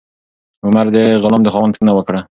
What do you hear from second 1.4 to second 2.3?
د خاوند پوښتنه وکړه.